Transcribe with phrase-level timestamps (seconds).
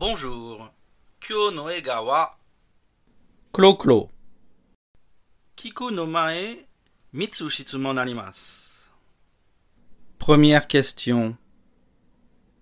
[0.00, 0.72] Bonjour.
[1.20, 2.38] Kyo no ega wa
[3.52, 4.08] Clo-clo.
[5.56, 6.66] kiku no mae
[7.12, 7.96] mitsu shitsumon.
[10.18, 11.36] Première question.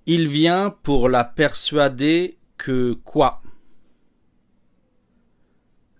[0.06, 3.40] Il vient pour la persuader que quoi?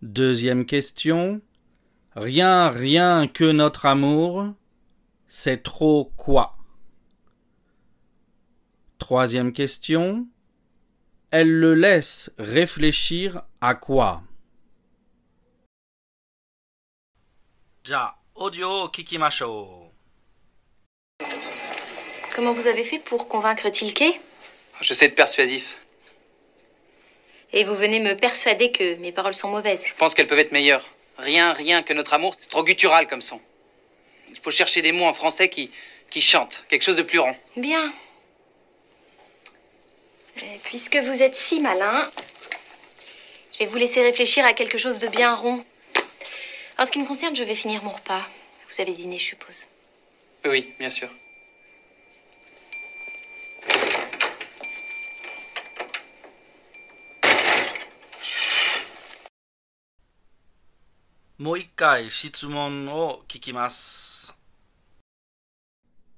[0.02, 1.41] Deuxième question.
[2.16, 4.55] Rien, rien que notre amour,
[5.29, 6.57] c'est trop quoi?
[8.98, 10.27] Troisième question
[11.31, 14.23] elle le laisse réfléchir à quoi?
[18.35, 18.91] Audio
[22.35, 24.21] Comment vous avez fait pour convaincre Tilke?
[24.75, 25.79] Ah, je sais être persuasif.
[27.52, 29.85] Et vous venez me persuader que mes paroles sont mauvaises.
[29.87, 30.87] Je pense qu'elles peuvent être meilleures.
[31.16, 33.41] Rien, rien que notre amour, c'est trop guttural comme son.
[34.29, 35.71] Il faut chercher des mots en français qui,
[36.10, 37.35] qui chantent, quelque chose de plus rond.
[37.57, 37.93] Bien,
[40.65, 42.09] Puisque vous êtes si malin,
[43.52, 45.65] je vais vous laisser réfléchir à quelque chose de bien rond.
[46.79, 48.23] En ce qui me concerne, je vais finir mon repas.
[48.68, 49.66] Vous avez dîné, je suppose.
[50.45, 51.09] Oui, bien sûr.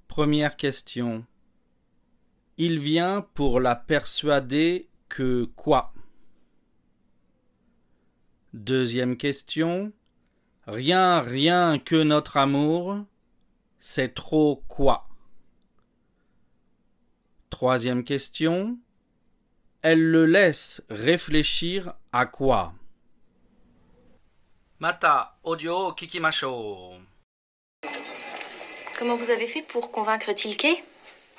[0.09, 1.25] Première question.
[2.63, 5.95] Il vient pour la persuader que quoi?
[8.53, 9.95] Deuxième question.
[10.67, 12.99] Rien, rien que notre amour,
[13.79, 15.09] c'est trop quoi?
[17.49, 18.79] Troisième question.
[19.81, 22.75] Elle le laisse réfléchir à quoi?
[24.81, 26.93] Mata, audio kikimasho.
[28.99, 30.85] Comment vous avez fait pour convaincre Tilke?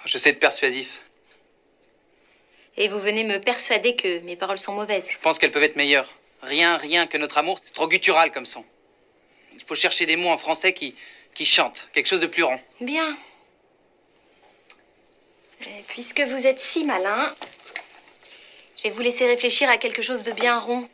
[0.05, 1.03] Je sais être persuasif.
[2.77, 5.09] Et vous venez me persuader que mes paroles sont mauvaises.
[5.11, 6.09] Je pense qu'elles peuvent être meilleures.
[6.41, 8.65] Rien, rien que notre amour, c'est trop guttural comme son.
[9.53, 10.95] Il faut chercher des mots en français qui,
[11.33, 12.59] qui chantent, quelque chose de plus rond.
[12.79, 13.17] Bien.
[15.61, 17.33] Et puisque vous êtes si malin,
[18.77, 20.89] je vais vous laisser réfléchir à quelque chose de bien rond.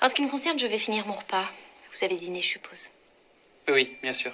[0.00, 1.50] En ce qui me concerne, je vais finir mon repas.
[1.92, 2.90] Vous avez dîné, je suppose.
[3.68, 4.32] Oui, oui, bien sûr.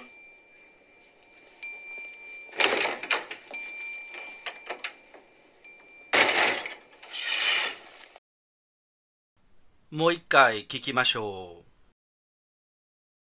[9.90, 11.64] もう一回聞きましょ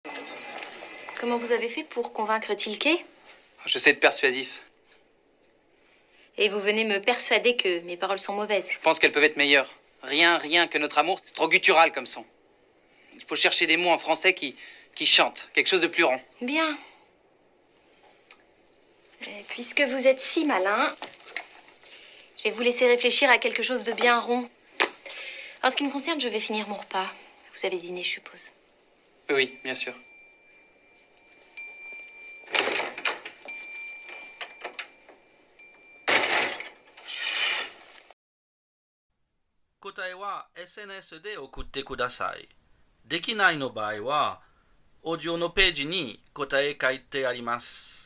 [0.07, 0.11] う。
[1.21, 3.05] Comment vous avez fait pour convaincre Tilke
[3.67, 4.63] Je sais être persuasif.
[6.39, 8.71] Et vous venez me persuader que mes paroles sont mauvaises.
[8.73, 9.69] Je pense qu'elles peuvent être meilleures.
[10.03, 12.25] Rien, rien que notre amour, c'est trop guttural comme son.
[13.15, 14.57] Il faut chercher des mots en français qui,
[14.95, 16.21] qui chantent, quelque chose de plus rond.
[16.41, 16.79] Bien.
[19.27, 20.95] Et puisque vous êtes si malin,
[22.39, 24.49] je vais vous laisser réfléchir à quelque chose de bien rond.
[25.65, 27.07] En ce qui me concerne, je vais finir mon repas.
[27.53, 28.53] Vous avez dîné, je suppose.
[29.29, 29.95] Oui, oui, bien sûr.
[39.81, 42.49] 答えは SNS で送ってください。
[43.07, 44.41] できないの場合は、
[45.03, 48.04] オーディオのページに答え書いてあります。